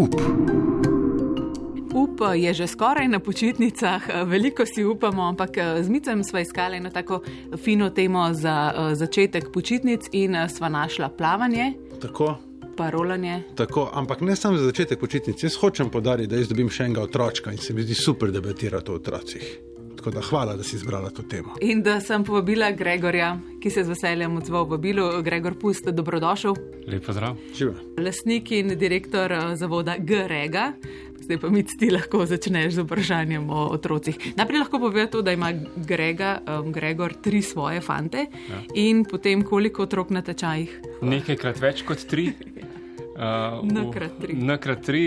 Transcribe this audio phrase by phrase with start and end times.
[0.00, 0.14] up.
[1.94, 6.90] Up je že skoraj na počitnicah, veliko si upamo, ampak z Micem smo iskali eno
[6.90, 7.20] tako
[7.56, 11.72] fino temo za začetek počitnic in sva našla plavanje.
[12.00, 12.36] Tako.
[12.76, 13.42] Parolanje.
[13.56, 15.42] Tako, ampak ne samo za začetek počitnic.
[15.42, 18.90] Jaz hočem podariti, da jaz dobim še enega otroka in se mi zdi super debatirati
[18.90, 19.69] o otrocih.
[20.00, 21.54] Tako da hvala, da si izbrala to temo.
[21.60, 25.08] In da sem povabila Gregorja, ki se z veseljem odzval v vabilu.
[25.22, 26.56] Gregor Pust, dobrodošel.
[26.88, 27.36] Lep pozdrav.
[27.58, 27.74] Živa.
[28.00, 30.72] Lasnik in direktor zavoda Grega.
[31.20, 34.16] Zdaj pa mi ti lahko začneš z vprašanjem o otrocih.
[34.40, 38.64] Najprej lahko pove to, da ima Grega, um, Gregor tri svoje fante ja.
[38.74, 40.80] in potem koliko otrok na tečajih?
[41.02, 42.30] Nekajkrat več kot tri.
[43.20, 44.32] Uh, Nakrat tri.
[44.32, 45.00] Nakrat tri,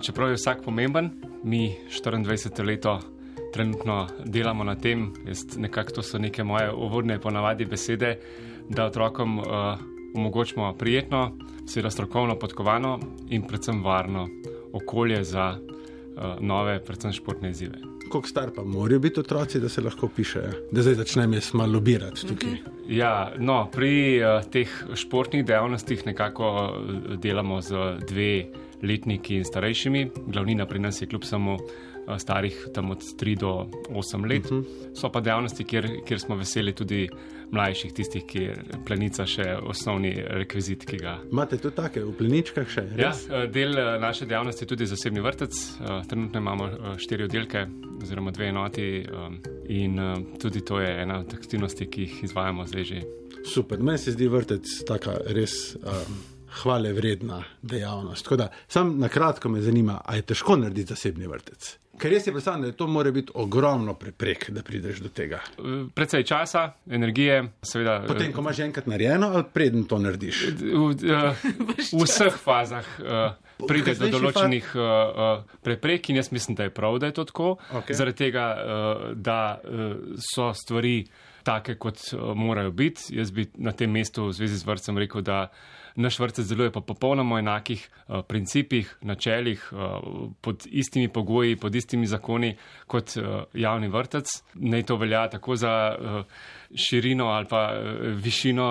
[0.00, 1.10] čeprav je vsak pomemben,
[1.44, 2.94] mi 24 leto
[3.52, 8.18] trenutno delamo na tem, jaz nekako to so neke moje uvodne ponavadi besede,
[8.68, 9.44] da otrokom uh,
[10.14, 11.32] omogočimo prijetno,
[11.66, 12.98] seveda strokovno podkovano
[13.30, 14.28] in predvsem varno
[14.72, 17.78] okolje za uh, nove, predvsem športne izzive.
[18.12, 21.72] Kako star pa morajo biti otroci, da se lahko pišejo, da zdaj začnem jaz malo
[21.72, 22.50] lobirati tukaj?
[22.50, 22.72] Uh -huh.
[22.88, 26.72] Ja, no, pri uh, teh športnih dejavnostih nekako
[27.22, 27.70] delamo z
[28.08, 28.46] dve
[28.82, 30.10] letniki in starejšimi.
[30.26, 31.56] Glavnina pri nas je kljub samo
[32.18, 34.44] starih tam od 3 do 8 let.
[34.44, 34.66] Uh mhm.
[34.66, 35.00] -huh.
[35.00, 37.08] So pa dejavnosti, kjer, kjer smo veseli tudi
[37.50, 38.54] mlajših, tistih, ki je
[38.86, 41.18] plenica še osnovni rekvizit, ki ga.
[41.32, 42.84] Imate tudi take v pleničkah še?
[42.96, 45.52] Ja, eh, del eh, naše dejavnosti je tudi zasebni vrtec.
[46.08, 47.66] Trenutno imamo štiri oddelke
[48.02, 49.06] oziroma dve enoti
[49.68, 50.00] in
[50.40, 53.02] tudi to je ena od aktivnosti, ki jih izvajamo zdaj že.
[53.54, 55.76] Super, meni se zdi vrtec taka res.
[55.76, 58.32] Um hvale vredna dejavnost.
[58.32, 61.78] Da, sam na kratko me zanima, ali je težko narediti zasebni vrtec.
[62.00, 65.42] Ker res je predstavljeno, da to mora biti ogromno preprek, da prideš do tega.
[65.94, 67.98] Predvsej časa, energije, seveda.
[68.08, 70.40] Potem, ko imaš enkrat narejeno, ali preden to narediš?
[70.62, 73.34] V, v, v vseh fazah uh,
[73.68, 77.50] pride do določenih uh, preprek in jaz mislim, da je prav, da je to tako.
[77.82, 77.98] Okay.
[77.98, 81.02] Zaradi tega, uh, da uh, so stvari
[81.44, 83.12] take, kot uh, morajo biti.
[83.16, 85.48] Jaz bi na tem mestu v zvezi z vrtcem rekel, da
[85.96, 92.06] naš vrtec deluje po popolnoma enakih uh, principih, načelih, uh, pod istimi pogoji, pod istimi
[92.06, 92.54] zakoni
[92.86, 93.16] kot
[93.54, 94.32] javni vrtec.
[94.54, 95.72] Naj to velja tako za
[96.74, 97.68] širino ali pa
[98.24, 98.66] višino,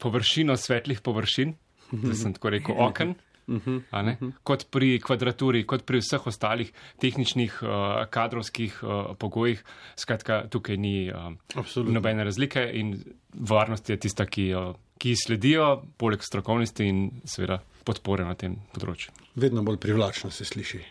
[0.00, 1.54] površino svetlih površin,
[1.92, 3.14] da sem tako rekel, oken.
[3.48, 4.32] Uh -huh, uh -huh.
[4.42, 7.68] Kot pri kvadraturi, kot pri vseh ostalih tehničnih, uh,
[8.10, 9.64] kadrovskih uh, pogojih,
[9.96, 16.22] skratka, tukaj ni uh, nobene razlike in varnost je tista, ki jo ki sledijo, poleg
[16.22, 19.14] strokovnosti in seveda podpore na tem področju.
[19.38, 20.82] Vedno bolj privlačno se sliši.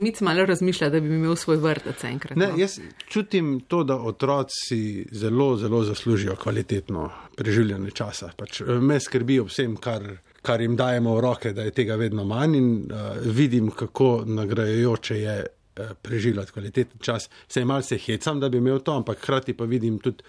[0.00, 2.38] Mic malo razmišlja, da bi imel svoj vrtec enkrat.
[2.40, 2.56] Ne, no.
[2.56, 2.78] jaz
[3.12, 8.30] čutim to, da otroci zelo, zelo zaslužijo kvalitetno preživljanje časa.
[8.36, 10.06] Pač eh, me skrbi ob vsem, kar,
[10.42, 15.20] kar jim dajemo v roke, da je tega vedno manj in uh, vidim, kako nagrajujoče
[15.20, 17.30] je uh, preživljati kvaliteten čas.
[17.48, 20.24] Se malce hecam, da bi imel to, ampak hkrati pa vidim tudi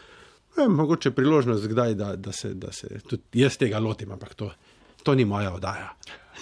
[0.57, 4.51] je, mogoče priložnost, kdaj, da, da, se, da se tudi jaz tega lotim, ampak to,
[5.03, 5.93] to ni moja oddaja.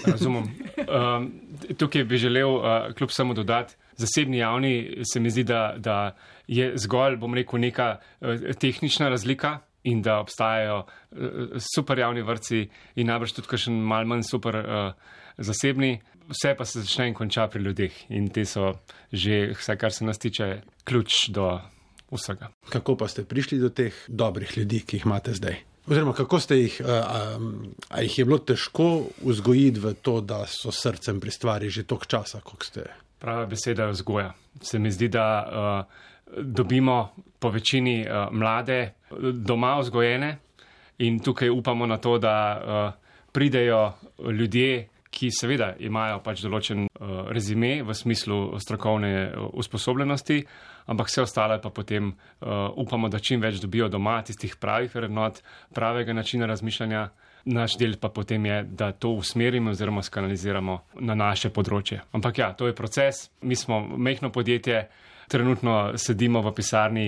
[0.05, 0.43] Razumem.
[0.77, 1.31] Um,
[1.79, 6.15] tukaj bi želel, uh, kljub samo dodati, zasebni javni se mi zdi, da, da
[6.47, 9.59] je zgolj, bom rekel, neka uh, tehnična razlika.
[9.87, 12.65] In da obstajajo uh, super javni vrci,
[12.99, 17.47] in najbrž tudi še malo manj super uh, zasebni, vse pa se začne in konča
[17.47, 17.95] pri ljudeh.
[18.09, 18.73] In te so
[19.11, 21.59] že, vse kar se nas tiče, ključ do
[22.11, 22.51] vsega.
[22.69, 25.59] Kako pa ste prišli do teh dobrih ljudi, ki jih imate zdaj?
[25.89, 26.81] Oziroma, kako ste jih,
[27.89, 32.05] ali jih je bilo težko vzgojiti v to, da so srcem pri stvari že toliko
[32.05, 32.85] časa, kot ste?
[33.19, 34.33] Prava beseda je vzgoja.
[34.61, 38.98] Se mi zdi, da uh, dobimo po večini uh, mlade
[39.33, 40.37] doma vzgojene
[40.99, 42.93] in tukaj upamo na to, da uh,
[43.31, 43.93] pridejo
[44.31, 50.37] ljudje, ki seveda imajo pač določen uh, rezime v smislu strokovne usposobljenosti,
[50.91, 55.41] ampak vse ostale pa potem uh, upamo, da čim več dobijo doma tistih pravih vrednot,
[55.75, 57.09] pravega načina razmišljanja.
[57.49, 60.73] Naš del pa potem je, da to usmerimo oziroma skanaliziramo
[61.07, 62.01] na naše področje.
[62.13, 63.29] Ampak ja, to je proces.
[63.41, 64.83] Mi smo mehko podjetje,
[65.31, 67.07] trenutno sedimo v pisarni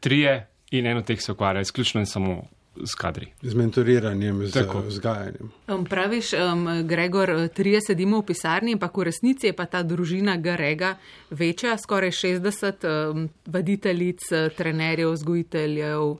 [0.00, 0.38] trije
[0.70, 2.42] in eno teh se ukvarja izključno in samo
[2.84, 3.26] s kadri.
[3.42, 5.50] Z mentoriranjem, z vzgajanjem.
[5.68, 10.36] Um, praviš, um, Gregor, trije sedimo v pisarni, ampak v resnici je pa ta družina
[10.36, 10.96] Grega
[11.30, 16.16] večja, skoraj 60 um, vaditeljic, trenerjev, vzgojiteljev.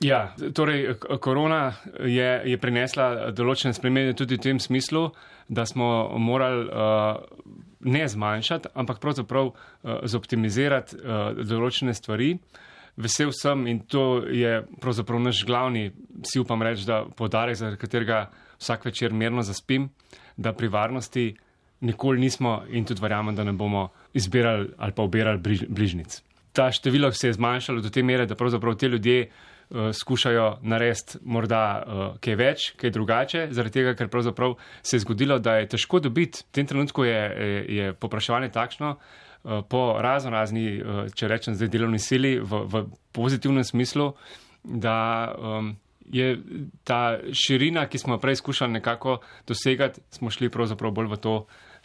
[0.00, 5.12] Ja, torej korona je, je prinesla določene spremembe tudi v tem smislu,
[5.48, 7.22] da smo morali uh,
[7.80, 12.34] ne zmanjšati, ampak pravzaprav uh, zoptimizirati uh, določene stvari.
[12.34, 15.90] Uh, vesel sem in to je pravzaprav naš glavni,
[16.24, 18.26] si upam reči, da podarek, za katerega
[18.60, 19.88] vsak večer mirno zaspim,
[20.36, 21.32] da pri varnosti
[21.80, 26.22] nikoli nismo in tudi verjamem, da ne bomo izbirali ali pa obirali bližnic.
[26.52, 31.18] Ta število se je zmanjšalo do te mere, da pravzaprav te ljudje uh, skušajo narediti
[31.24, 35.68] morda uh, kaj več, kaj drugače, zaradi tega, ker pravzaprav se je zgodilo, da je
[35.74, 36.44] težko dobiti.
[36.44, 38.96] V tem trenutku je, je, je popraševanje takšno
[39.42, 44.12] po razno razni, uh, če rečem zdaj delovni sili, v, v pozitivnem smislu,
[44.62, 45.72] da um,
[46.06, 46.36] je
[46.84, 49.18] ta širina, ki smo prej skušali nekako
[49.48, 51.34] dosegati, smo šli pravzaprav bolj v to,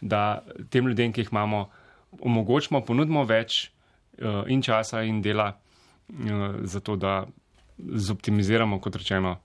[0.00, 1.68] da tem ljudem, ki jih imamo,
[2.20, 7.24] omogočimo, ponudimo več uh, in časa in dela, uh, zato da
[7.78, 9.38] zoptimiziramo, kot rečeno,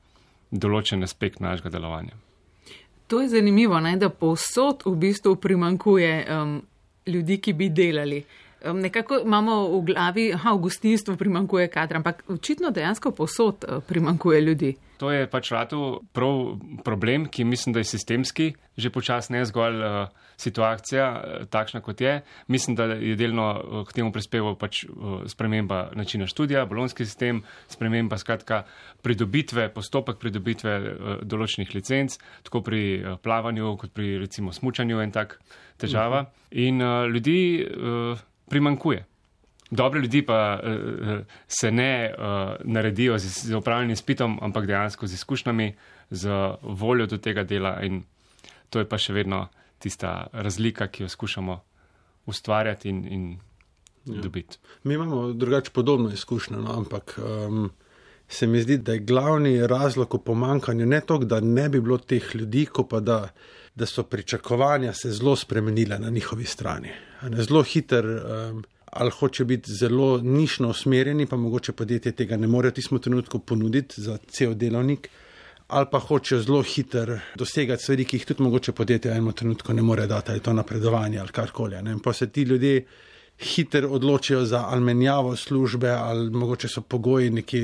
[0.52, 2.14] določen aspekt našega delovanja.
[3.10, 6.54] To je zanimivo, ne, da povsod v bistvu primankuje um,
[7.08, 8.24] ljudi, ki bi delali.
[8.64, 14.42] Nekako imamo v glavi, da v gostinstvu primankuje kadra, ampak očitno dejansko posod uh, primankuje
[14.42, 14.76] ljudi.
[14.98, 19.84] To je pač rado prav problem, ki mislim, da je sistemski, že počasno ne zgolj
[19.84, 20.08] uh,
[20.40, 22.22] situacija uh, takšna, kot je.
[22.48, 27.44] Mislim, da je delno uh, k temu prispeval pač uh, sprememba načina študija, bolonski sistem,
[27.68, 28.64] sprememba skratka
[29.04, 32.16] pridobitve, postopek pridobitve uh, določenih licenc,
[32.48, 35.42] tako pri uh, plavanju, kot pri recimo smučanju in tak
[35.78, 36.26] težava.
[36.26, 36.68] -huh.
[36.68, 37.68] In uh, ljudi.
[37.68, 39.06] Uh, primankuje.
[39.72, 45.14] Dobre ljudi pa uh, se ne uh, naredijo z, z upravljanjem spitom, ampak dejansko z
[45.14, 45.76] izkušnjami,
[46.10, 46.30] z
[46.62, 48.04] voljo do tega dela in
[48.70, 49.48] to je pa še vedno
[49.80, 51.60] tista razlika, ki jo skušamo
[52.26, 53.24] ustvarjati in, in
[54.06, 54.22] ja.
[54.22, 54.58] dobiti.
[54.84, 57.72] Mi imamo drugače podobno izkušnjo, no, ampak um,
[58.28, 61.98] se mi zdi, da je glavni razlog v pomankanju ne to, da ne bi bilo
[61.98, 63.20] teh ljudi, ko pa da
[63.76, 66.90] da so pričakovanja se zelo spremenila na njihovi strani.
[67.38, 72.70] Zelo hiter, um, ali hoče biti zelo nišno usmerjeni, pa mogoče podjetje tega ne more
[72.70, 75.10] v tistem trenutku ponuditi za cel delovnik,
[75.68, 79.74] ali pa hočejo zelo hiter dosegati stvari, ki jih tudi mogoče podjetje v enem trenutku
[79.74, 81.76] ne more dati, ali to napredovanje ali karkoli.
[82.04, 82.86] Pa se ti ljudje
[83.40, 87.62] hiter odločijo za ali menjavo službe, ali mogoče so pogoji neki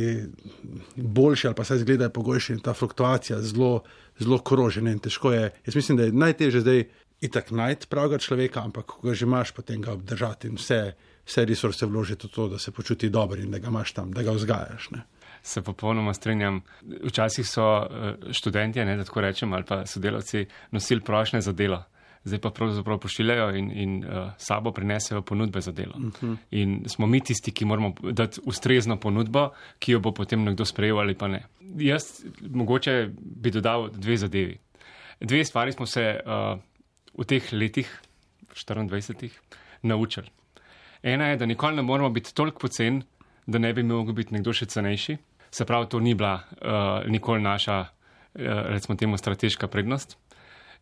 [0.95, 3.83] boljši, ali pa se izgledajo pogojši in ta fluktuacija zelo
[4.19, 5.51] zelo krožen in težko je.
[5.66, 6.83] Jaz mislim, da je najtežje zdaj
[7.21, 10.94] itak najti pravega človeka, ampak ko ga že imaš, potem ga obdržati in vse,
[11.27, 14.24] vse resurse vložiti v to, da se počuti dobro in da ga imaš tam, da
[14.24, 14.89] ga vzgajaš.
[14.92, 15.04] Ne.
[15.44, 16.62] Se popolnoma strinjam.
[17.04, 21.83] Včasih so eh, študenti, da tako rečem, ali pa sodelavci nosili prošnje za delo
[22.24, 25.94] zdaj pa pravzaprav pošiljajo in, in uh, sabo prinesejo ponudbe za delo.
[25.95, 26.12] Uh mhm.
[26.21, 26.38] -huh.
[26.51, 29.50] In smo mi tisti, ki moramo dati ustrezno ponudbo,
[29.80, 31.45] ki jo bo potem nekdo sprejel ali pa ne.
[31.77, 34.57] Jaz mogoče bi dodal dve zadevi.
[35.19, 36.60] Dve stvari smo se uh,
[37.18, 38.01] v teh letih,
[38.54, 39.30] 24,
[39.81, 40.27] naučili.
[41.04, 43.04] Ena je, da nikoli ne moramo biti toliko pocen,
[43.45, 45.18] da ne bi mogel biti nekdo še cenejši.
[45.51, 47.89] Se pravi, to ni bila uh, nikoli naša, uh,
[48.69, 50.18] recimo temu, strateška prednost.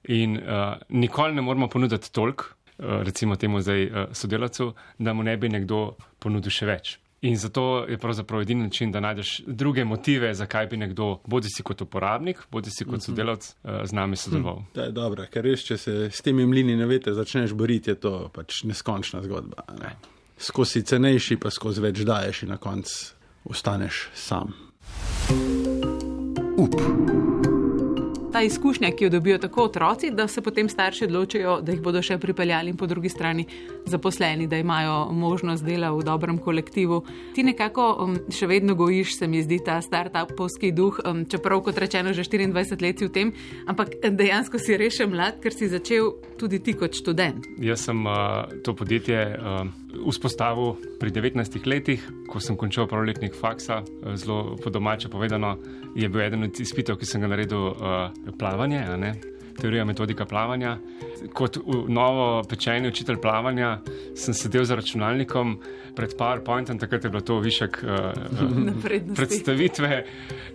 [0.03, 2.45] In uh, nikoli ne moramo ponuditi toliko,
[2.77, 6.95] uh, recimo temu zdaj uh, sodelavcu, da mu ne bi nekdo ponudil še več.
[7.21, 11.63] In zato je pravzaprav edini način, da najdeš druge motive, zakaj bi nekdo, bodi si
[11.63, 13.05] kot uporabnik, bodi si kot mhm.
[13.09, 14.61] sodelavc, uh, z nami sodeloval.
[14.61, 17.91] Hm, to je dobro, ker res, če se s temi mlini ne veste, začneš boriti,
[17.91, 19.65] je to pač neskončna zgodba.
[19.81, 19.95] Ne?
[20.37, 23.17] Skozi cenejši, pa skozi več daješ in na koncu
[23.49, 24.53] ostaneš sam.
[26.57, 27.26] Up
[28.37, 32.03] ta izkušnja, ki jo dobijo tako otroci, da se potem starši odločijo, da jih bodo
[32.05, 33.47] še pripeljali in po drugi strani
[33.89, 36.99] zaposleni, da imajo možnost dela v dobrem kolektivu.
[37.33, 41.81] Ti nekako um, še vedno gojiš, se mi zdi ta start-upovski duh, um, čeprav kot
[41.81, 43.33] rečeno že 24 let v tem,
[43.65, 47.49] ampak dejansko si rešen mlad, ker si začel tudi ti kot študent.
[47.57, 49.33] Jaz sem uh, to podjetje.
[49.33, 55.57] Uh, vzpostavil pri 19 letih, ko sem končal prvoletnik faksa, eh, zelo po domače povedano,
[55.95, 58.85] je bil eden od izpitev, ki sem ga naredil, uh, plavanje,
[59.57, 60.77] teorija metodika plavanja.
[61.33, 63.79] Kot novo pečeni učitelj plavanja
[64.15, 65.57] sem sedel za računalnikom
[65.95, 68.11] pred PowerPointom, takrat je bilo to višek uh,
[69.15, 70.03] predstavitve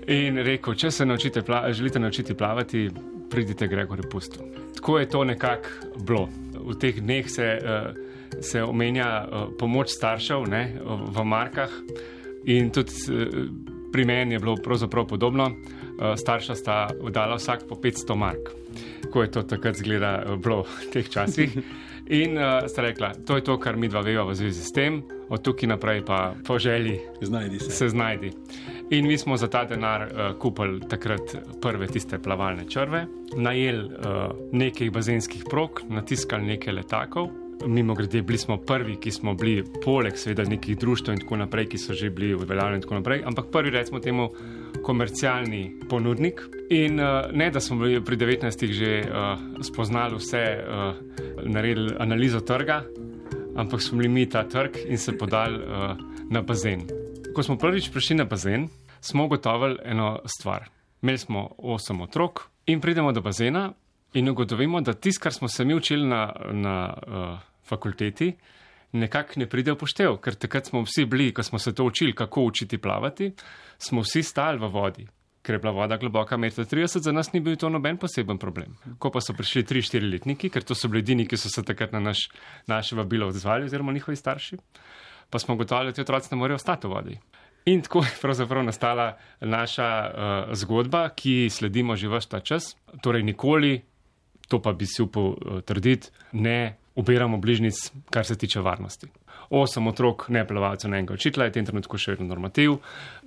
[0.07, 2.91] in rekel, če se naučite želite naučiti plavati,
[3.31, 4.39] pridite Gregor Pustu.
[4.75, 5.69] Tako je to nekako
[6.07, 6.29] bilo.
[6.63, 11.71] V teh dneh se uh, se omenja uh, pomoč staršev ne, v markah.
[12.45, 13.47] In tudi uh,
[13.93, 15.51] pri meni je bilo pravzaprav podobno.
[15.53, 18.53] Uh, starša sta dala vsak po 500 mark,
[19.13, 21.53] ko je to takrat zgleda bilo v teh časih.
[22.13, 24.99] In uh, sta rekla, to je to, kar mi dva veva v zvezi s tem,
[25.31, 27.71] od tukaj naprej pa po želji znajdi se.
[27.71, 28.33] se znajdi.
[28.91, 34.35] In mi smo za ta denar uh, kupili takrat prve tiste plavalne črve, najeli uh,
[34.53, 37.31] nekaj bazenskih prog, natiskali nekaj letakov,
[37.67, 41.69] Mimo grede, bili smo prvi, ki smo bili, poleg seveda nekih društv in tako naprej,
[41.69, 44.31] ki so že bili uveljavljeni in tako naprej, ampak prvi, recimo, temu
[44.83, 46.43] komercialni ponudnik.
[46.71, 48.73] In uh, ne, da smo bili pri 19.
[48.73, 50.95] že uh, spoznali vse, uh,
[51.45, 52.83] naredili analizo trga,
[53.57, 55.97] ampak smo bili mi ta trg in se podali uh,
[56.31, 56.87] na bazen.
[57.35, 58.69] Ko smo prvič prišli na bazen,
[59.01, 60.69] smo ugotovili eno stvar.
[61.03, 63.73] Imeli smo osem otrok in pridemo do bazena
[64.15, 68.33] in ugotovimo, da tisto, kar smo se mi učili na, na uh, fakulteti,
[68.93, 72.13] nekako ne pride v poštev, ker takrat smo vsi bili, ko smo se to učili,
[72.13, 73.33] kako učiti plavati,
[73.79, 75.07] smo vsi stali v vodi.
[75.43, 78.77] Ker je bila voda globoka 1,30 m, za nas ni bil to noben poseben problem.
[78.99, 81.93] Ko pa so prišli 3-4 letniki, ker to so bili edini, ki so se takrat
[81.93, 82.29] na naš,
[82.71, 84.59] naše vabilo odzvali, oziroma njihovi starši,
[85.31, 87.19] pa smo gotovili, da ti otroci ne morejo ostati v vodi.
[87.65, 92.77] In tako je pravzaprav nastala naša uh, zgodba, ki sledimo že vse ta čas.
[93.03, 93.83] Torej, nikoli,
[94.49, 99.07] to pa bi si upal uh, trditi, ne ubiramo bližnjic, kar se tiče varnosti.
[99.51, 102.79] Osem otrok, ne plavalcev, ne enega učitelja, je v tem trenutku še vedno normativ.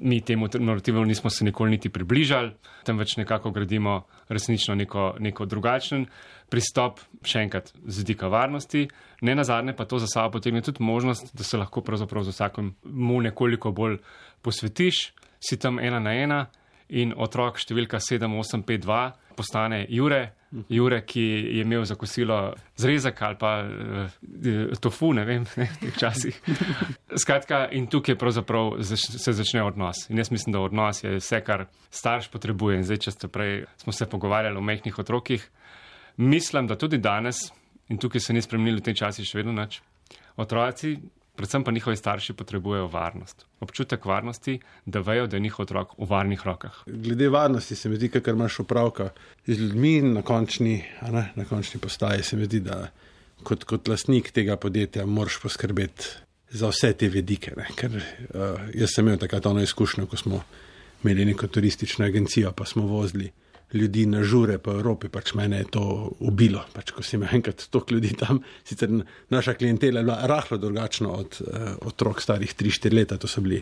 [0.01, 2.53] Mi temu normativu nismo se nikoli niti približali,
[2.85, 6.07] temveč nekako gradimo resnično neko, neko drugačen
[6.49, 8.85] pristop, še enkrat, z vidika varnosti.
[9.21, 12.33] Ne na zadnje pa to za sabo potegne tudi možnost, da se lahko pravzaprav z
[12.33, 13.99] vsakom mu nekoliko bolj
[14.45, 16.45] posvetiš, si tam ena na ena
[16.89, 20.35] in otrok številka 7852 postane Jure,
[20.69, 25.81] Jure, ki je imel za kosilo zrezek ali pa uh, tofu, ne vem, ne, v
[25.81, 26.37] teh časih.
[27.23, 30.05] Skratka, in tukaj pravzaprav se začne odnos.
[30.09, 32.79] In jaz mislim, da odnos je vse, kar starš potrebuje.
[32.79, 35.43] In zdaj, če ste prej, smo se pogovarjali o mehkih otrokih,
[36.23, 37.49] mislim, da tudi danes,
[37.91, 39.81] in tukaj se ni spremenilo v tem času še vedno nič,
[40.39, 40.95] otroci
[41.35, 43.45] predvsem pa njihovi starši potrebujejo varnost.
[43.59, 46.83] Občutek varnosti, da vejo, da je njihov otrok v varnih rokah.
[46.85, 49.09] Glede varnosti se mi zdi, ker imaš opravka
[49.47, 52.87] z ljudmi na končni, ne, na končni postaji, se mi zdi, da
[53.43, 56.05] kot, kot lasnik tega podjetja moraš poskrbeti
[56.49, 57.53] za vse te vedike.
[57.57, 60.43] Ne, ker uh, jaz sem imel takrat ono izkušnjo, ko smo
[61.03, 63.31] imeli neko turistično agencijo, pa smo vozili
[63.73, 65.83] ljudi na žure po Evropi, pač mene je to
[66.19, 66.63] ubilo.
[66.73, 68.91] Pač, ko si imel enkrat toliko ljudi tam, sicer
[69.29, 73.61] naša klientela je bila rahlo drugačna od uh, otrok starih 3-4 leta, to so bili.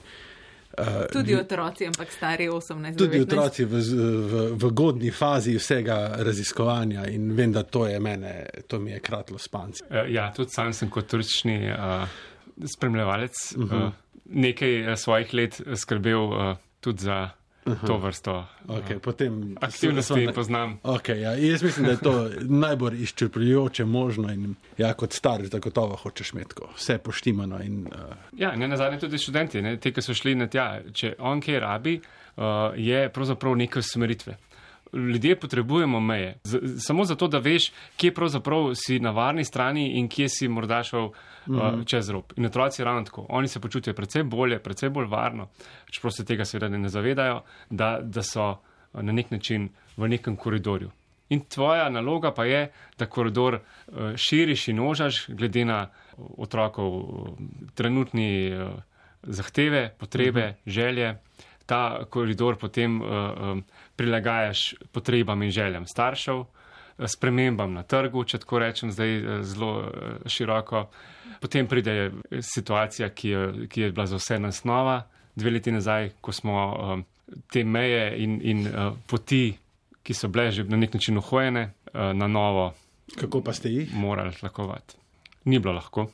[0.74, 2.98] Uh, tudi otroci, ampak stari 18.
[2.98, 3.22] Tudi 19.
[3.28, 8.34] otroci v, v, v godni fazi vsega raziskovanja in vem, da to je mene,
[8.68, 9.86] to mi je kratlo spanci.
[9.90, 12.08] Uh, ja, tudi sam sem kot turistični uh,
[12.76, 13.86] spremljevalec uh -huh.
[13.86, 13.94] uh,
[14.26, 17.30] nekaj svojih let skrbel uh, tudi za
[17.88, 20.80] to vrsto okay, uh, aktivnosti, ki jih poznam.
[20.84, 21.34] Okay, ja.
[21.34, 22.30] Jaz mislim, da je to
[22.66, 27.64] najbolj izčrpljujoče možno in ja, kot starš, da gotovo hočeš imeti vse poštimano.
[27.64, 28.16] In, uh...
[28.38, 30.82] Ja, ne na zadnje tudi študenti, ne, te, ki so šli na tja.
[30.94, 32.44] Če on kaj rabi, uh,
[32.76, 34.38] je pravzaprav neke usmeritve
[34.94, 36.38] ljudje potrebujemo meje.
[36.44, 40.84] Z, samo zato, da veš, kje pravzaprav si na varni strani in kje si morda
[40.84, 41.12] šel mm
[41.56, 41.80] -hmm.
[41.80, 42.24] uh, čez rob.
[42.36, 43.26] In otroci ravno tako.
[43.30, 45.48] Oni se počutijo precej bolje, precej bolj varno,
[45.92, 50.36] čeprav se tega seveda ne zavedajo, da, da so uh, na nek način v nekem
[50.36, 50.92] koridorju.
[51.30, 55.90] In tvoja naloga pa je, da koridor uh, širiš in ožaš, glede na
[56.38, 57.28] otrokov uh,
[57.76, 58.70] trenutni uh,
[59.24, 60.72] zahteve, potrebe, mm -hmm.
[60.72, 61.18] želje
[61.66, 63.64] ta koridor potem uh, um,
[63.96, 66.64] prilagajaš potrebam in željam staršev, uh,
[67.08, 69.72] spremembam na trgu, če tako rečem, zdaj zelo
[70.30, 70.88] široko.
[71.42, 75.02] Potem pride situacija, ki je, ki je bila za vse nas nova,
[75.36, 77.06] dve leti nazaj, ko smo um,
[77.52, 79.46] te meje in, in uh, poti,
[80.04, 82.74] ki so bile že na nek način ohojene, uh, na novo.
[83.20, 83.94] Kako pa ste jih?
[83.96, 84.96] Morali lakovati.
[85.46, 86.08] Ni bilo lahko.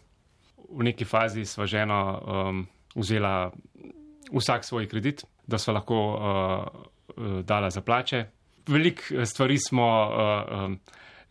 [0.70, 3.51] V neki fazi sva ženo um, vzela
[4.32, 8.25] vsak svoj kredit, da so lahko uh, dala za plače.
[8.68, 10.79] Veliko eh, stvari smo uh, um,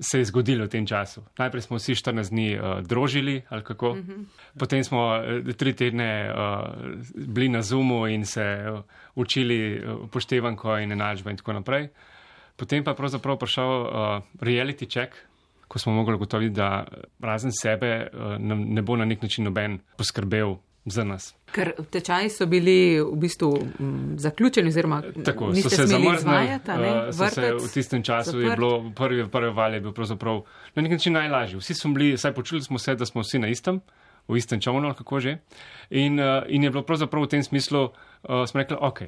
[0.00, 1.22] se zgodili v tem času.
[1.38, 3.94] Najprej smo vsi 14 dni uh, drožili, ali kako.
[3.94, 4.24] Mm -hmm.
[4.58, 6.36] Potem smo uh, tri tedne uh,
[7.14, 8.80] bili na Zoomu in se uh,
[9.14, 11.88] učili upoštevanko uh, in enačbo in tako naprej.
[12.56, 13.88] Potem pa je pravzaprav prišel uh,
[14.40, 15.14] reality check,
[15.68, 16.86] ko smo mogli ugotoviti, da
[17.20, 20.56] razen sebe uh, ne bo na nek način noben poskrbel
[20.90, 21.34] za nas.
[21.52, 26.58] Ker tečaji so bili v bistvu m, mm, zaključeni, oziroma tako so se zamrznili.
[26.68, 28.44] Uh, v tistem času zaprt.
[28.44, 30.42] je bilo prvi, prvi val je bil pravzaprav
[30.74, 31.58] na nek način najlažji.
[31.58, 33.80] Vsi smo bili, saj počuli smo se, da smo vsi na istem,
[34.28, 35.38] v istem čovnu, kako že.
[35.90, 39.02] In, uh, in je bilo pravzaprav v tem smislu, uh, smo rekli, ok,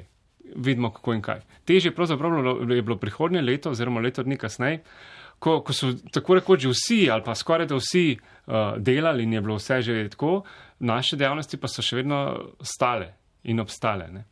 [0.55, 1.41] vidimo kako in kaj.
[1.65, 4.83] Težje pravzaprav je bilo prihodnje leto oziroma leto dni kasneje
[5.41, 9.41] ko, ko so tako rekoč vsi ali pa skoraj da vsi uh, delali in je
[9.41, 10.43] bilo vse že tako,
[10.81, 12.19] naše dejavnosti pa so še vedno
[12.65, 13.13] stale
[13.49, 14.09] in obstale.
[14.11, 14.25] Ne?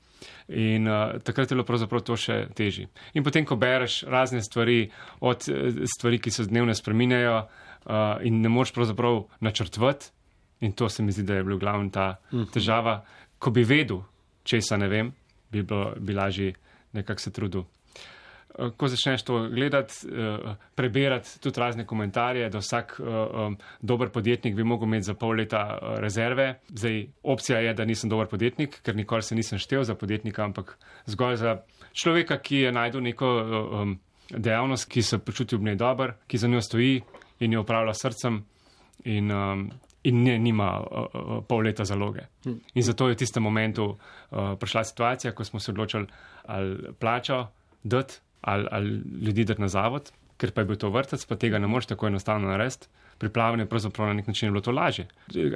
[0.49, 2.89] In uh, takrat je bilo pravzaprav to še težje.
[3.15, 4.89] In potem, ko bereš razne stvari,
[5.21, 10.11] od uh, stvari, ki se dnevno spreminjajo uh, in ne moreš pravzaprav načrtvati,
[10.65, 12.51] in to se mi zdi, da je bil glavna ta mhm.
[12.53, 12.99] težava,
[13.39, 14.03] ko bi vedel,
[14.43, 15.13] če se ne vem,
[15.53, 16.53] bi bilo, bi lažje
[16.93, 17.63] nekako se trudil
[18.77, 24.63] ko začneš to gledati, uh, preberati tudi razne komentarje, da vsak um, dober podjetnik bi
[24.63, 26.59] mogel imeti za pol leta rezerve.
[26.69, 30.77] Zdaj, opcija je, da nisem dober podjetnik, ker nikoli se nisem štel za podjetnika, ampak
[31.05, 31.57] zgolj za
[31.93, 33.29] človeka, ki je najdel neko
[34.29, 37.01] dejavnost, ki se počuti v njej dober, ki za njo stoji
[37.39, 38.43] in jo upravlja srcem.
[39.05, 39.69] In, um,
[40.03, 42.25] in ne, nima uh, uh, pol leta zaloge.
[42.45, 46.07] In zato je v tistem momentu uh, prišla situacija, ko smo se odločili,
[46.45, 47.47] ali plačo
[47.83, 51.59] dati, ali, ali ljudi dati na zavod, ker pa je bil to vrtec, pa tega
[51.59, 52.87] ne moreš tako enostavno narediti.
[53.19, 55.07] Priplavljanje pravzaprav na nek način je bilo to lažje.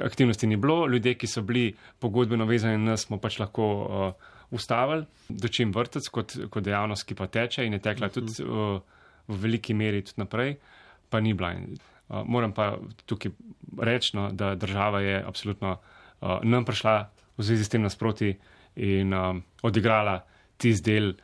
[0.04, 4.12] Aktivnosti ni bilo, ljudje, ki so bili pogodbeno vezani na nas, smo pač lahko uh,
[4.50, 8.82] ustavili, dočim vrtec kot, kot dejavnost, ki pa teče in je tekla tudi uh,
[9.28, 10.58] v veliki meri tudi naprej,
[11.08, 11.54] pa ni bila.
[11.54, 12.74] Uh, moram pa
[13.08, 13.32] tukaj
[13.80, 16.98] reči, no, da država je absolutno uh, nam prišla
[17.38, 18.34] v zvezi s tem nasproti
[18.76, 20.20] in um, odigrala
[20.60, 21.14] tisti del,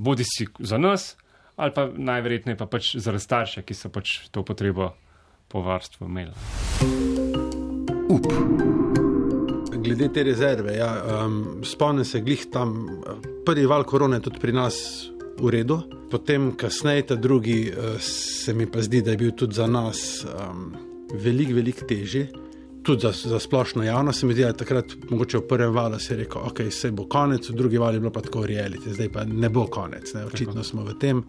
[0.00, 1.16] bodi si za nas,
[1.56, 4.94] ali pa najverjetneje pa pač za starše, ki so pač to potrebo
[5.48, 6.32] po varstvu imeli.
[8.08, 8.26] Up.
[9.80, 10.90] Glede te rezerve, ja,
[11.24, 12.74] um, spomnim se, glih tam
[13.46, 14.76] prvi val korone tudi pri nas
[15.40, 15.78] v redu,
[16.10, 20.24] potem kasneje ta drugi, uh, se mi pa zdi, da je bil tudi za nas
[20.24, 20.72] um,
[21.12, 22.28] veliko, veliko težji.
[22.82, 25.98] Tudi za, za splošno javnost se mi zdi, da je takrat mogoče v prvem valu
[25.98, 29.08] se rekel, ok, se bo konec, v drugi vali je bilo pa tako reality, zdaj
[29.12, 30.24] pa ne bo konec, ne?
[30.24, 31.22] očitno smo v tem.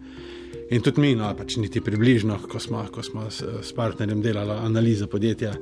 [0.70, 4.56] In tudi mi, no, pač niti približno, ko smo, ko smo s, s partnerjem delali
[4.64, 5.52] analizo podjetja,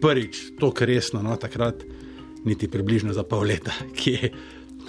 [0.00, 1.82] prvič, to kar resno, no, takrat
[2.44, 4.32] niti približno za pol leta, ki je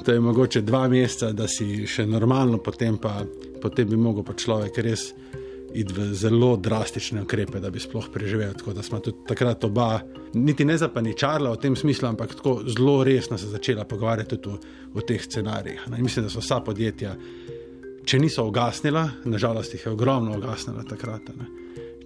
[0.06, 3.20] to je mogoče dva meseca, da si še normalno, potem pa
[3.62, 5.12] potem bi mogel pa človek res
[5.74, 8.54] iti v zelo drastične ukrepe, da bi sploh preživel.
[8.58, 10.02] Tako da smo tudi takrat oba,
[10.34, 15.00] niti ne zapaničarla v tem smislu, ampak tako zelo resno se začela pogovarjati tudi o,
[15.00, 15.88] o teh scenarijih.
[15.88, 17.16] No, mislim, da so vsa podjetja,
[18.06, 21.34] če niso ugasnila, nažalost jih je ogromno ugasnila takrat.
[21.38, 21.62] Ne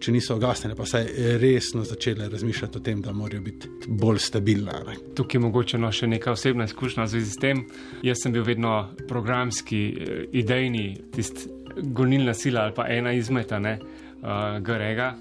[0.05, 1.07] če niso ogasnjene, pa saj
[1.41, 4.77] resno začele razmišljati o tem, da morajo biti bolj stabilne.
[4.87, 4.95] Ne.
[5.17, 7.63] Tukaj je mogoče no, še neka osebna izkušnja v zvezi s tem.
[8.05, 8.75] Jaz sem bil vedno
[9.09, 15.13] programski, eh, idejni, tisti gonilna sila ali pa ena izmed uh, Grega.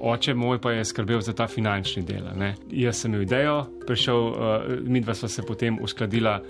[0.00, 2.26] Oče moj pa je skrbel za ta finančni del.
[2.36, 2.54] Ne.
[2.70, 4.36] Jaz sem imel idejo, prišel, uh,
[4.84, 6.40] mi dva sva se potem uskladila,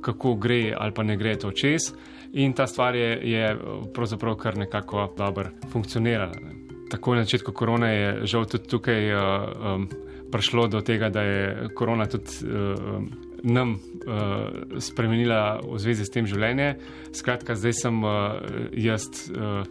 [0.00, 1.90] kako gre ali pa ne gre to čez.
[2.32, 3.56] In ta stvar je, je
[3.94, 6.34] pravzaprav kar nekako dobro funkcionirala.
[6.44, 9.88] Ne takoj na začetku korona je žal tudi tukaj uh, um,
[10.30, 13.02] prišlo do tega, da je korona tudi uh,
[13.42, 16.74] nam uh, spremenila v zvezi s tem življenje.
[17.16, 18.40] Skratka, zdaj sem uh,
[18.76, 19.64] jaz uh,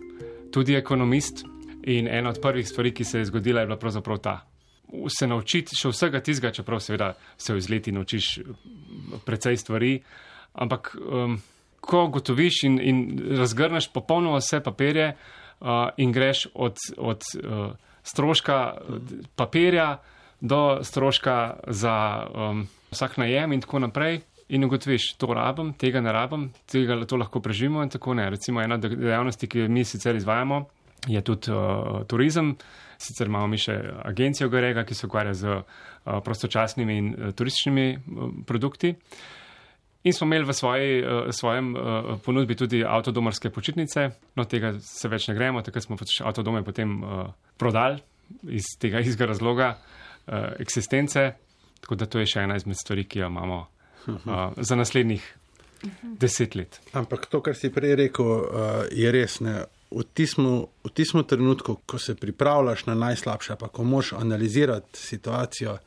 [0.54, 1.46] tudi ekonomist
[1.90, 4.36] in ena od prvih stvari, ki se je zgodila, je bila pravzaprav ta.
[5.14, 8.40] Se naučiti še vsega tizga, čeprav seveda se v izleti naučiš
[9.26, 10.00] precej stvari,
[10.58, 11.38] ampak um,
[11.80, 13.04] ko gotoviš in, in
[13.38, 17.70] razgrneš popolnoma vse papirje, uh, in greš od, od uh,
[18.04, 18.60] stroška
[19.36, 20.02] papirja
[20.42, 24.22] do stroška za um, vsak najem in tako naprej.
[24.50, 28.30] In ugotoviš, to rabim, tega ne rabim, tega to lahko preživimo in tako ne.
[28.34, 30.64] Recimo ena dejavnosti, ki jo mi sicer izvajamo,
[31.08, 32.56] je tudi uh, turizem.
[32.98, 33.76] Sicer imamo mi še
[34.10, 38.96] agencijo Gorega, ki se ukvarja z uh, prostočasnimi in uh, turističnimi uh, produkti.
[40.04, 45.12] In smo imeli v svoji, uh, svojem uh, ponudbi tudi avtodomarske počitnice, no tega se
[45.12, 47.28] več ne gremo, takrat smo pač avtodome potem uh,
[47.60, 48.02] prodali
[48.50, 51.26] iz tega istega razloga uh, eksistence,
[51.82, 53.60] tako da to je še ena izmed stvari, ki jo imamo
[54.08, 54.24] uh,
[54.58, 55.26] za naslednjih
[56.02, 56.80] deset let.
[56.94, 59.62] Ampak to, kar si prej rekel, uh, je res ne.
[59.90, 65.80] V tistem trenutku, ko se pripravljaš na najslabše, pa ko moš analizirati situacijo,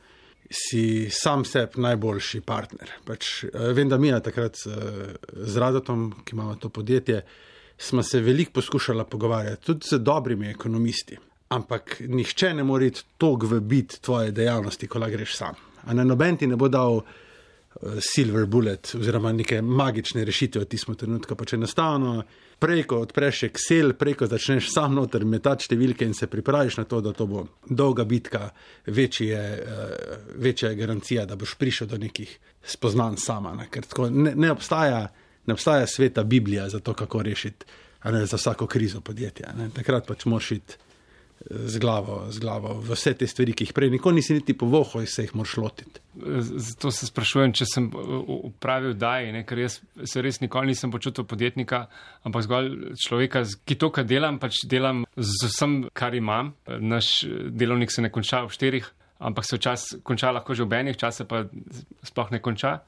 [0.51, 2.91] si sam sebi najboljši partner.
[3.05, 4.75] Pač, eh, vem, da mi je takrat z,
[5.33, 7.23] z Radotom, ki imamo to podjetje,
[7.77, 11.17] smo se veliko poskušali pogovarjati, tudi z dobrimi ekonomisti.
[11.49, 15.55] Ampak nihče ne more iti tako v bit tvoje dejavnosti, ko la greš sam.
[15.85, 17.03] A na noben ti ne bo dal uh,
[17.99, 21.35] silver bullet oziroma neke magične rešitve v tistem trenutku.
[21.35, 22.23] Pač enostavno
[22.59, 26.87] prej, ko odpreš Excel, prej, ko začneš sam noter metati številke in se pripraviš na
[26.87, 28.47] to, da to bo dolga bitka,
[28.87, 32.31] večje, uh, večja je garancija, da boš prišel do nekih
[32.63, 33.55] spoznanj sama.
[33.59, 33.67] Ne?
[33.73, 35.07] Ker tako, ne, ne, obstaja,
[35.45, 37.65] ne obstaja sveta Biblija za to, kako rešiti
[38.11, 39.53] ne, za vsako krizo podjetja.
[39.57, 39.69] Ne?
[39.73, 40.79] Takrat pač moraš iti
[41.49, 45.03] z glavo, z glavo v vse te stvari, ki jih prej nikoli nisi niti povohal
[45.03, 46.01] in se jih moraš lotiti.
[46.39, 47.89] Zato se sprašujem, če sem
[48.47, 51.85] upravil daj, ne, ker jaz se res nikoli nisem počutil podjetnika,
[52.23, 56.53] ampak zgolj človeka, ki to, kar delam, pač delam z vsem, kar imam.
[56.67, 58.87] Naš delovnik se ne konča v štirih,
[59.19, 61.43] ampak se včasih konča lahko že v enih, včasih pa
[62.07, 62.79] sploh ne konča.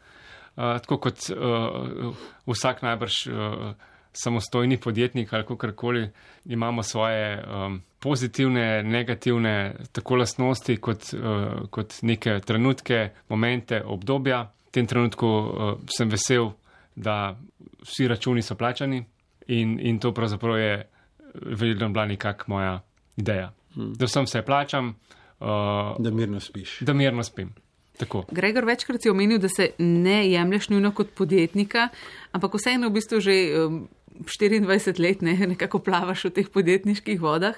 [0.56, 2.16] Uh, tako kot uh,
[2.48, 3.76] vsak najbrž uh,
[4.16, 6.10] samostojni podjetnik ali kakorkoli,
[6.46, 14.42] imamo svoje um, pozitivne, negativne, tako lastnosti, kot, uh, kot neke trenutke, momente, obdobja.
[14.68, 16.52] V tem trenutku uh, sem vesel,
[16.96, 17.36] da
[17.84, 19.04] vsi računi so plačani
[19.48, 20.88] in, in to pravzaprav je
[21.34, 22.82] vedno bila nekakšna moja
[23.18, 23.52] ideja.
[23.76, 23.94] Hmm.
[23.94, 24.96] Da vsem se plačam.
[25.40, 25.48] Uh,
[26.00, 26.80] da mirno spiš.
[26.80, 27.54] Da mirno spim.
[27.98, 28.26] Tako.
[28.32, 31.88] Gregor, večkrat si omenil, da se ne jemlješ nujno kot podjetnika,
[32.32, 33.88] ampak vseeno v bistvu že um,
[34.24, 37.56] 24 let ne, nekako plavaš v teh podjetniških vodah.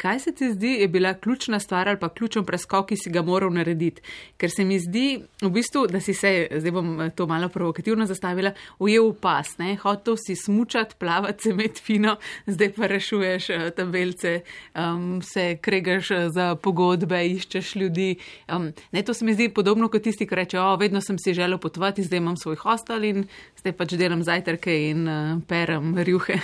[0.00, 3.22] Kaj se ti zdi, je bila ključna stvar ali pa ključen preskok, ki si ga
[3.22, 4.02] moral narediti?
[4.36, 8.52] Ker se mi zdi, v bistvu, da si se, zdaj bom to malo provokativno zastavila,
[8.78, 9.76] ujel v pas, ne?
[9.82, 14.40] hotel si smučati, plavati, se med fino, zdaj pa rešuješ eh, tam velce,
[14.74, 18.16] um, se kregaš eh, za pogodbe, iščeš ljudi.
[18.48, 21.34] Um, ne, to se mi zdi podobno kot tisti, ki reče, o, vedno sem si
[21.34, 23.24] želel potovati, zdaj imam svoj hostel in
[23.60, 26.38] zdaj pač delam zajtrke in uh, perem rjuhe.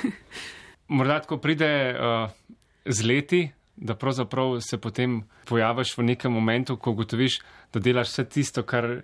[0.89, 2.31] Morda tako pride uh,
[2.85, 7.41] z leti, da pravzaprav se potem pojaviš v nekem momentu, ko ugotoviš,
[7.73, 9.03] da delaš vse tisto, kar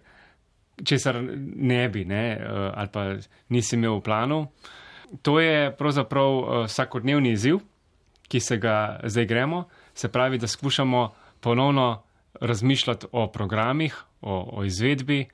[0.85, 1.19] česar
[1.57, 3.05] ne bi, ne, uh, ali pa
[3.49, 4.47] nisi imel v planu.
[5.23, 7.61] To je pravzaprav uh, vsakodnevni izziv,
[8.29, 9.67] ki se ga zdaj gremo.
[9.95, 12.03] Se pravi, da skušamo ponovno
[12.41, 15.27] razmišljati o programih, o, o izvedbi,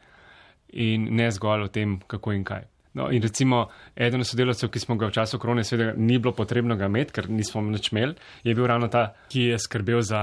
[0.68, 2.66] in ne zgolj o tem, kako in kaj.
[2.98, 6.34] No, in recimo, eden od sodelavcev, ki smo ga v času korone, seveda ni bilo
[6.34, 10.22] potrebno ga imeti, ker nismo več imeli, je bil ravno ta, ki je skrbel za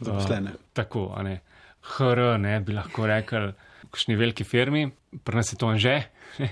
[0.00, 0.56] zaposlene.
[0.56, 1.36] Uh, tako, a ne.
[1.94, 3.52] HR, ne bi lahko rekel,
[3.92, 4.88] kakšni veliki firmi,
[5.24, 6.00] pri nas je to že,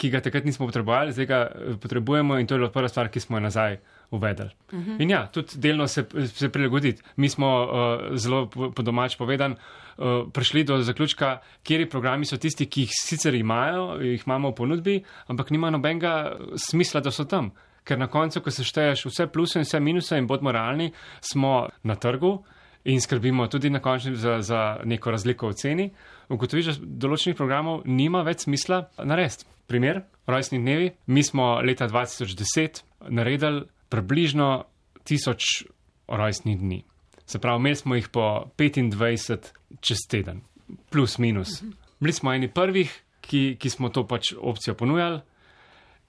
[0.00, 3.12] ki ga takrat nismo potrebovali, zdaj ga eh, potrebujemo in to je bila prva stvar,
[3.12, 3.78] ki smo jo nazaj
[4.12, 4.48] uvedli.
[4.72, 4.90] Uh mhm.
[4.90, 5.02] -huh.
[5.02, 7.02] In ja, tudi delno se, se prilagoditi.
[7.16, 12.66] Mi smo uh, zelo po, domač povedan uh, prišli do zaključka, kjeri programi so tisti,
[12.66, 17.50] ki jih sicer imajo, jih imamo v ponudbi, ampak nima nobenega smisla, da so tam.
[17.84, 21.68] Ker na koncu, ko se šteješ vse pluse in vse minuse in bodimo realni, smo
[21.82, 22.44] na trgu
[22.84, 25.90] in skrbimo tudi na končni za, za neko razliko v ceni.
[26.32, 29.44] Ugotoviš, da določenih programov nima več smisla narediti.
[29.68, 30.90] Primer, rojstni dnevi.
[31.06, 34.64] Mi smo leta 2010 naredili približno
[35.04, 35.64] tisoč
[36.08, 36.82] rojstnih dni.
[37.26, 38.26] Se pravi, imeli smo jih po
[38.58, 40.42] 25 čez teden,
[40.90, 41.62] plus minus.
[42.00, 42.92] Bili smo eni prvih,
[43.22, 45.20] ki, ki smo to pač opcijo ponujali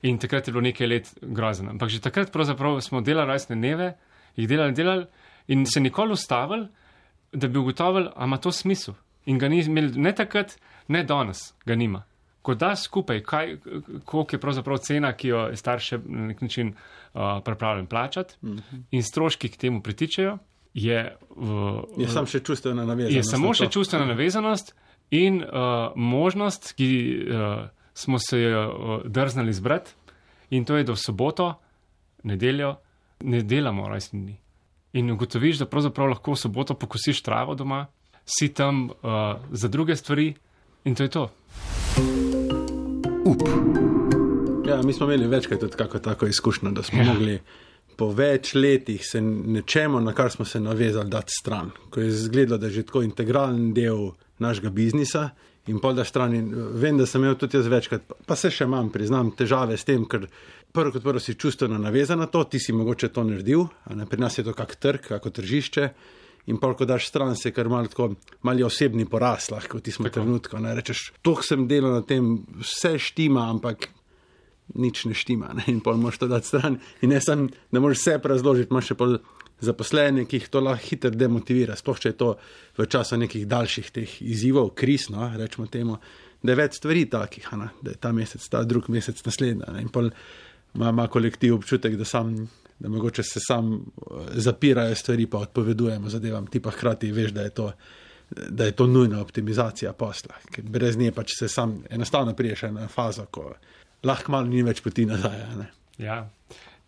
[0.04, 1.72] in takrat je bilo nekaj let grozno.
[1.72, 2.34] Ampak že takrat
[2.82, 3.94] smo delali rojstne dneve,
[4.36, 5.06] jih delali, delali
[5.48, 6.68] in se nikoli ustavili,
[7.32, 8.94] da bi ugotovili, ali ima to smisel.
[9.26, 10.58] In ga ni imel ne takrat,
[10.88, 12.04] ne danes, ga nima
[12.44, 13.58] ko da skupaj, kaj,
[14.06, 18.50] koliko je pravzaprav cena, ki jo je starše na nek način uh, pripravljen plačati mm
[18.50, 18.82] -hmm.
[18.92, 20.38] in stroški, ki temu pritičejo,
[20.74, 23.16] je, v, je samo še čustvena navezanost.
[23.16, 24.76] Je samo še čustvena navezanost
[25.12, 25.50] in uh,
[25.96, 29.92] možnost, ki uh, smo se jo uh, drznali zbrati
[30.50, 31.54] in to je, da v soboto,
[32.24, 32.76] nedeljo
[33.20, 34.38] ne delamo rojstni dni.
[34.94, 37.88] In ugotoviš, da pravzaprav lahko v soboto pokosiš travo doma,
[38.26, 38.96] si tam uh,
[39.52, 40.34] za druge stvari
[40.84, 41.30] in to je to
[43.26, 43.42] up.
[44.68, 47.14] Ja, mi smo imeli večkrat tudi kako tako izkušnjo, da smo ja.
[47.14, 47.40] mogli
[47.98, 51.72] po več letih se nečemu, na kar smo se navezali, dati stran.
[51.90, 55.30] Ko je izgledalo, da je že tako integralen del našega biznisa
[55.68, 56.34] in pol da stran.
[56.36, 59.86] In vem, da sem imel tudi jaz večkrat, pa se še imam, priznam, težave s
[59.86, 60.26] tem, ker
[60.74, 63.68] prvo kot prvo si čustveno navezan na to, ti si mogoče to naredil,
[64.10, 65.90] pri nas je to kak trg, kako tržišče
[66.46, 70.10] in pa ko daš stran, se kar malo tako, malo osebni poraz, lahko ti smo
[70.10, 70.60] trenutko.
[70.60, 73.88] Ne rečeš, to sem delal na tem, vse štima, ampak
[74.76, 75.54] nič ne štima.
[75.58, 75.68] Ne?
[75.72, 76.80] In pa moš to dati stran.
[77.02, 79.18] In ne sem, ne moreš vse razložiti, imaš še pol
[79.64, 81.78] zaposlene, ki jih to lahko hitro demotivira.
[81.80, 82.30] Sploh če je to
[82.80, 86.00] v času nekih daljših teh izzivov, kriz, no, rečemo temu,
[86.44, 87.70] da je več stvari takih, ne?
[87.82, 89.72] da je ta mesec, ta drug mesec naslednja.
[89.80, 90.10] In pa
[90.76, 92.34] ima kolektiv občutek, da sam
[92.84, 93.82] da mogoče se sam eh,
[94.32, 97.72] zapirajo stvari, pa odpovedujemo zadevam, ti pa hkrati veš, da je to.
[98.50, 102.88] Da je to nujna optimizacija posla, ker brez nje pač se sam enostavno priješ na
[102.88, 103.52] fazo, ko
[104.04, 105.44] lahko malo ni več poti nazaj.
[106.02, 106.16] Ja,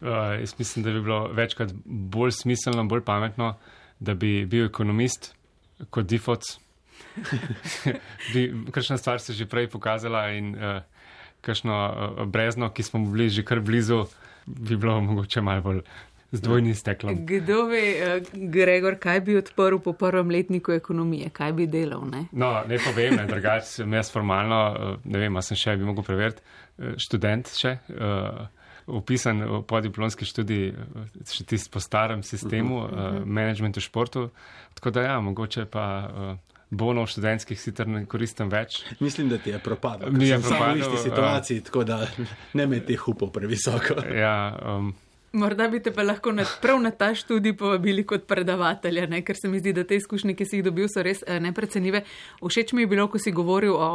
[0.02, 0.08] uh,
[0.40, 3.52] jaz mislim, da bi bilo večkrat bolj smiselno, bolj pametno,
[4.00, 5.36] da bi bil ekonomist
[5.90, 6.56] kot default.
[8.76, 10.82] Kršna stvar se je že prej pokazala in uh,
[11.42, 14.06] kršno uh, brezno, ki smo bili že kar blizu.
[14.46, 15.82] Bi bilo mogoče malo bolj
[16.32, 17.26] z dvojnim steklom.
[17.26, 22.04] Kdo ve, eh, Gregor, kaj bi odprl po prvem letniku ekonomije, kaj bi delal?
[22.10, 25.88] Ne, no, ne povem, ne, drugače sem jaz formalno, eh, ne vem, sem še bi
[25.88, 26.42] mogel preveriti,
[26.78, 27.78] eh, študent še.
[28.86, 30.76] Upisan v podiplomski študij,
[31.26, 33.26] še tisti po starem sistemu, uh -huh, uh -huh.
[33.26, 34.30] management v športu.
[34.74, 38.84] Tako da, ja, mogoče pa uh, bonov študentskih sicer ne koristim več.
[39.00, 40.12] Mislim, da ti je propadlo.
[40.12, 40.76] Mi je propadlo.
[40.76, 42.04] V isti situaciji, uh, tako da
[42.54, 44.00] ne me teh upov previsoko.
[44.16, 44.94] Ja, um,
[45.36, 49.20] Morda bi te pa lahko na, prav na ta študij povabili kot predavatelja, ne?
[49.26, 52.06] ker se mi zdi, da te izkušnje, ki si jih dobil, so res eh, neprecenljive.
[52.40, 53.90] Všeč mi je bilo, ko si govoril o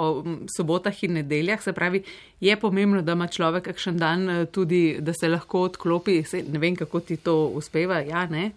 [0.52, 2.02] sobotah in nedeljah, se pravi,
[2.44, 6.20] je pomembno, da ima človek kakšen dan eh, tudi, da se lahko odklopi.
[6.28, 8.02] Se, ne vem, kako ti to uspeva.
[8.04, 8.50] Ja, ne?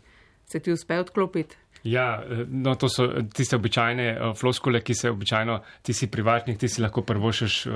[0.51, 1.62] Se ti uspe odklopiti?
[1.83, 6.59] Ja, eh, no, to so tiste običajne uh, floskole, ki se običajno, ti si privatnik,
[6.59, 7.67] ti si lahko prvošeš.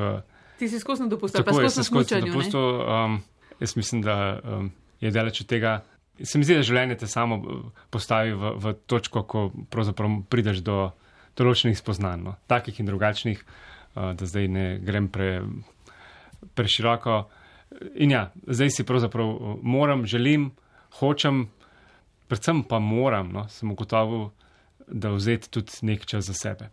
[0.57, 2.55] Ti si skozi dopust, pa skozi dopust.
[2.55, 3.21] Um,
[3.59, 4.39] jaz mislim, da.
[4.43, 5.83] Um, je daleč od tega.
[6.23, 10.63] Se mi zdi, da življenje te samo eh, postavi v, v točko, ko pravzaprav prideš
[10.65, 10.91] do
[11.37, 12.37] določenih spoznanj, no?
[12.49, 15.43] takih in drugačnih, uh, da zdaj ne grem pre,
[16.57, 17.27] preširoko.
[18.01, 20.51] In ja, zdaj si pravzaprav eh, moram, želim,
[21.01, 21.47] hočem,
[22.27, 23.47] predvsem pa moram, no?
[23.49, 24.29] sem ugotovil,
[24.87, 26.69] da vzeti tudi nek čas za sebe.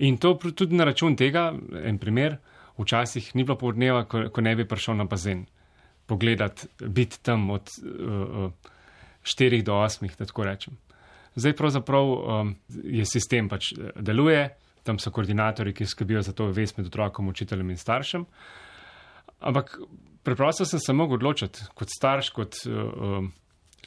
[0.00, 1.50] In to tudi na račun tega,
[1.84, 2.38] en primer,
[2.80, 5.44] včasih ni bilo povdneva, ko, ko ne bi prišel na bazen
[6.08, 10.78] pogledati, biti tam od 4 uh, uh, do 8, da tako rečem.
[11.34, 14.48] Zdaj pravzaprav um, je sistem pač uh, deluje,
[14.82, 18.24] tam so koordinatori, ki skrbijo za to vest med otrokom, učiteljem in staršem.
[19.40, 19.76] Ampak
[20.24, 22.80] preprosto sem se mogel odločiti kot starš, kot uh,
[23.20, 23.30] um,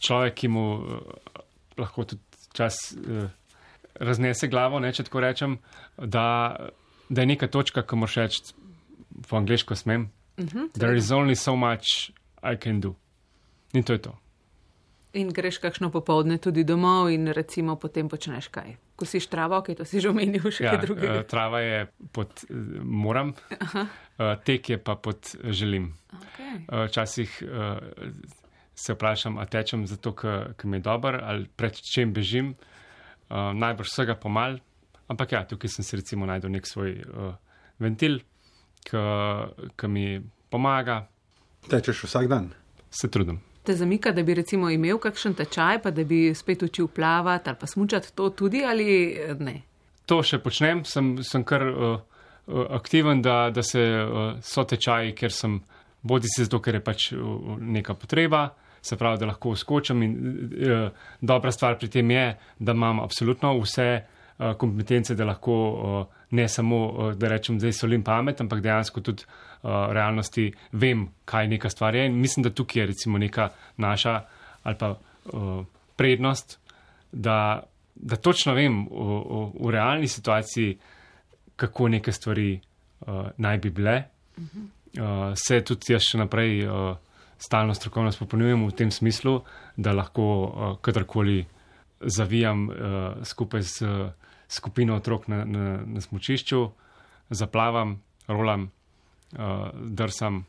[0.03, 0.99] človek, ki mu uh,
[1.79, 2.21] lahko tudi
[2.53, 3.29] čas uh,
[3.99, 5.57] raznese glavo, ne, če tako rečem,
[5.97, 6.55] da,
[7.09, 8.43] da je neka točka, ki moraš reči
[9.29, 12.11] po angliško smem, Uh mhm, -huh, There is only so much
[12.43, 12.95] I can do.
[13.73, 14.17] In to je to.
[15.13, 18.75] In greš kakšno popovdne tudi domov in recimo potem počneš kaj.
[18.95, 21.19] Ko si travo, kaj to si že omenil, še ja, kaj drugega.
[21.19, 23.85] Uh, trava je pod uh, moram, uh,
[24.43, 25.93] tek je pa pod želim.
[26.13, 26.65] Okay.
[26.67, 28.42] uh, uh,
[28.75, 32.53] se vprašam, a tečem zato, ker mi je dober ali pred čem bežim.
[33.33, 34.59] Uh, najbrž vsega pomal,
[35.09, 37.33] ampak ja, tukaj sem si recimo najdel nek svoj uh,
[37.81, 38.19] ventil
[39.75, 41.07] ki mi pomaga.
[41.69, 42.49] Tečeš vsak dan?
[42.91, 43.39] Se trudim.
[43.63, 47.57] Te zamika, da bi recimo imel kakšen tečaj, pa da bi spet učil plavati ali
[47.59, 49.61] pa smučati to tudi ali ne?
[50.05, 51.99] To še počnem, sem, sem kar uh,
[52.75, 55.61] aktiven, da, da se uh, so tečaji, ker sem
[56.03, 58.49] bodi si zato, ker je pač uh, neka potreba,
[58.83, 60.89] se pravi, da lahko skočim in uh,
[61.21, 62.25] dobra stvar pri tem je,
[62.59, 67.71] da imam absolutno vse uh, kompetence, da lahko uh, ne samo, eh, da rečem, da
[67.71, 72.05] solim pamet, ampak dejansko tudi uh, eh, realnosti vem, kaj neka stvar je.
[72.09, 74.21] In mislim, da tukaj je recimo neka naša
[74.63, 75.65] ali pa uh,
[75.95, 76.59] prednost,
[77.11, 77.63] da,
[77.95, 80.77] da točno vem v, v, v realni situaciji,
[81.55, 84.03] kako neke stvari uh, naj bi bile.
[84.37, 86.95] Uh, se tudi jaz še naprej uh,
[87.37, 89.41] stalno strokovno spopolnjujem v tem smislu,
[89.77, 91.45] da lahko uh, kadarkoli
[91.99, 92.75] zavijam uh,
[93.23, 93.81] skupaj z.
[93.81, 96.63] Uh, skupino otrok na, na, na smočišču,
[97.33, 98.69] zaplavam, rolam,
[99.33, 100.43] uh, drsam,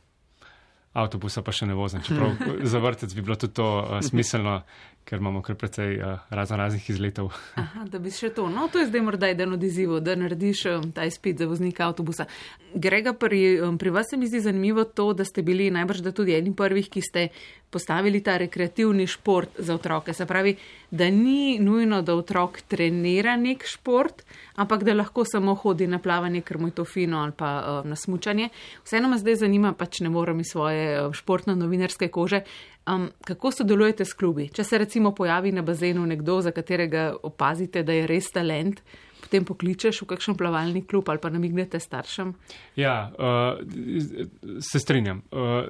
[0.94, 2.04] avtobusa pa še ne vozim.
[2.04, 2.36] Čeprav
[2.72, 4.60] za vrtec bi bilo tudi to uh, smiselno,
[5.04, 7.32] ker imamo kar precej uh, razno raznih izletov.
[7.62, 8.48] Aha, da bi še to.
[8.48, 11.88] No, to je zdaj morda eden od izzivov, da narediš um, ta izpit za voznika
[11.88, 12.26] avtobusa.
[12.74, 16.12] Grega, pri, um, pri vas se mi zdi zanimivo to, da ste bili najbrž da
[16.12, 17.28] tudi eni prvih, ki ste
[17.74, 20.12] postavili ta rekreativni šport za otroke.
[20.14, 20.56] Se pravi,
[20.90, 24.22] da ni nujno, da otrok trenira nek šport,
[24.54, 27.88] ampak da lahko samo hodi na plavanje, ker mu je to fino ali pa uh,
[27.88, 28.48] na smučanje.
[28.84, 32.44] Vseeno me zdaj zanima, pač ne morem iz svoje uh, športno-novinarske kože.
[32.86, 34.50] Um, kako sodelujete s klubi?
[34.52, 38.82] Če se recimo pojavi na bazenu nekdo, za katerega opazite, da je res talent,
[39.24, 42.34] potem pokličeš v kakšen plavalni klub ali pa namignete staršem?
[42.76, 45.24] Ja, uh, se strinjam.
[45.32, 45.64] Uh,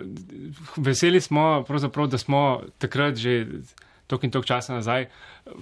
[0.77, 1.63] veseli smo,
[2.11, 3.63] da smo takrat že
[4.11, 5.07] tok in tok časa nazaj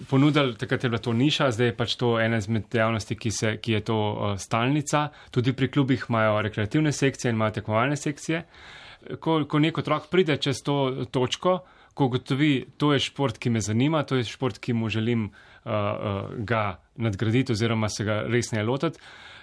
[0.09, 3.57] ponudili, takrat je bila to niša, zdaj je pač to ena izmed dejavnosti, ki, se,
[3.61, 5.11] ki je to uh, stalnica.
[5.31, 8.41] Tudi pri klubih imajo rekreativne sekcije in imajo tekmovalne sekcije.
[8.41, 8.81] Uh,
[9.21, 11.61] ko, ko nek otrok pride čez to točko,
[11.95, 15.73] ko gotovi, to je šport, ki me zanima, to je šport, ki mu želim uh,
[15.73, 18.99] uh, ga nadgraditi oziroma se ga resneje lotiti,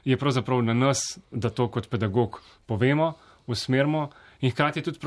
[0.06, 3.14] je pravzaprav na nas, da to kot pedagog povemo,
[3.48, 4.10] usmerimo.
[4.42, 5.00] In hkrati tudi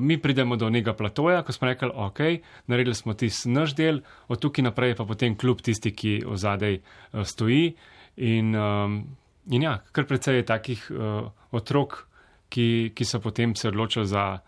[0.00, 2.20] mi pridemo do nekega platoja, ko smo rekli, ok,
[2.66, 6.80] naredili smo tisti naš del, od tukaj naprej pa potem kljub tisti, ki v zadej
[6.80, 7.74] uh, stoji.
[8.16, 9.16] In, um,
[9.50, 12.05] in ja, kar precej je takih uh, otrok,
[12.48, 14.38] ki, ki so potem se odločili za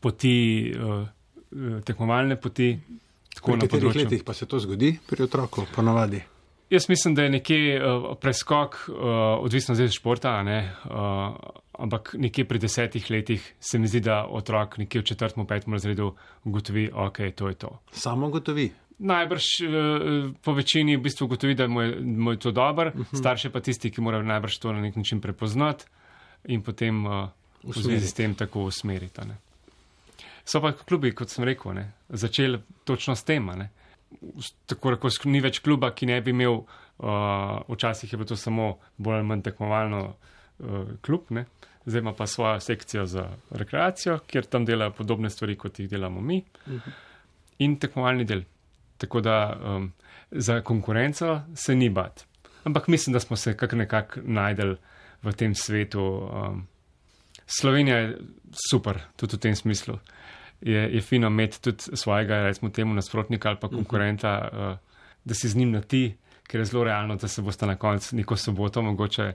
[0.00, 1.06] poti, uh,
[1.84, 2.74] tekmovalne poti.
[3.32, 6.20] V katerih letih pa se to zgodi pri otroku, ponavadi?
[6.72, 8.96] Jaz mislim, da je nekje uh, preskok, uh,
[9.40, 11.36] odvisno zdaj od športa, ne, uh,
[11.72, 16.14] ampak nekje pri desetih letih se mi zdi, da otrok nekje v četrtem, petem razredu
[16.44, 17.78] ugotovi, ok, to je to.
[17.92, 18.70] Samo ugotovi.
[18.98, 22.94] najbrž uh, po večini v bistvu ugotovi, da mu je, mu je to dobro, uh
[22.94, 23.02] mhm.
[23.02, 23.18] -huh.
[23.18, 25.84] starši pa tisti, ki morajo najbrž to na nek način prepoznati
[26.48, 27.28] in potem uh,
[27.62, 29.22] v zvezi s tem tako usmeriti.
[30.44, 33.46] So pa klubi, kot sem rekel, ne, začeli točno s tem.
[33.46, 33.70] Ne.
[34.66, 38.74] Tako rekoč ni več kluba, ki ne bi imel, uh, včasih je bilo to samo
[38.98, 41.46] bolj ali manj tekmovalno uh, klub, ne.
[41.86, 46.20] zdaj ima pa svojo sekcijo za rekreacijo, kjer tam delajo podobne stvari, kot jih delamo
[46.20, 46.92] mi, uh -huh.
[47.58, 48.42] in tekmovalni del.
[48.98, 49.92] Tako da um,
[50.30, 52.26] za konkurenco se ni bat.
[52.64, 54.76] Ampak mislim, da smo se kak nekako najdel
[55.22, 56.02] v tem svetu.
[56.02, 56.66] Um,
[57.46, 58.18] Slovenija je
[58.70, 59.98] super, tudi v tem smislu.
[60.60, 63.76] Je, je fino imeti tudi svojega, recimo, temu nasprotnika ali pa mhm.
[63.76, 64.72] konkurenta, uh -huh.
[64.72, 64.78] uh,
[65.24, 68.16] da si z njim na ti, ker je zelo realno, da se boste na koncu
[68.16, 69.32] neko soboto mogoče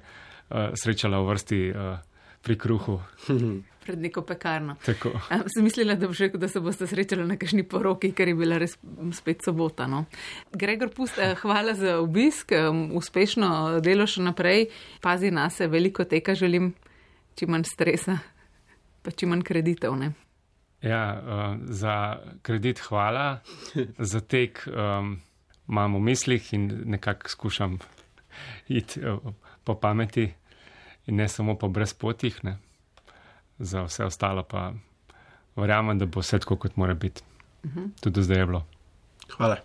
[0.50, 1.98] uh, srečala v vrsti uh,
[2.42, 3.02] pri kruhu.
[3.88, 4.76] pred neko pekarno.
[4.84, 8.76] Sem mislila, da, že, da se boste srečali na kakšni poroki, ker je bila res
[9.16, 9.88] spet sobota.
[9.88, 10.04] No.
[10.52, 12.52] Gregor Pust, eh, hvala za obisk,
[13.00, 14.68] uspešno delo še naprej,
[15.02, 16.74] pazi na se, veliko teka želim,
[17.40, 18.18] čim manj stresa,
[19.04, 19.96] pa čim manj kreditev.
[19.96, 20.12] Ne?
[20.84, 23.40] Ja, uh, za kredit hvala,
[24.12, 25.16] za tek um,
[25.70, 27.80] imam v mislih in nekako skušam
[28.68, 29.32] iti uh,
[29.64, 30.28] po pameti
[31.08, 32.44] in ne samo po brezpotih.
[32.44, 32.58] Ne
[33.60, 34.74] za vse ostalo pa
[35.56, 37.22] verjamem, da bo vse tako, kot mora biti.
[37.64, 37.90] Uh -huh.
[38.02, 38.66] Tudi zdaj je bilo.
[39.38, 39.58] Hvala.